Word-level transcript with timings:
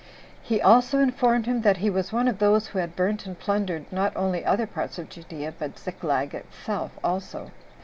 He 0.41 0.59
also 0.59 0.97
informed 0.97 1.45
him 1.45 1.61
that 1.61 1.77
he 1.77 1.91
was 1.91 2.11
one 2.11 2.27
of 2.27 2.39
those 2.39 2.65
who 2.65 2.79
had 2.79 2.95
burnt 2.95 3.27
and 3.27 3.37
plundered, 3.37 3.85
not 3.93 4.11
only 4.17 4.43
other 4.43 4.65
parts 4.65 4.97
of 4.97 5.09
Judea, 5.09 5.53
but 5.59 5.77
Ziklag 5.77 6.33
itself 6.33 6.93
also. 7.03 7.51